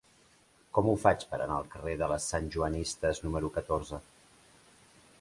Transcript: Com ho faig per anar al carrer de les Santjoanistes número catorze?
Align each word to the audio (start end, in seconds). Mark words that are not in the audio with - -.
Com 0.77 0.87
ho 0.91 0.95
faig 1.03 1.25
per 1.33 1.39
anar 1.39 1.59
al 1.59 1.69
carrer 1.75 1.95
de 2.01 2.09
les 2.13 2.27
Santjoanistes 2.33 3.25
número 3.29 3.55
catorze? 3.59 4.05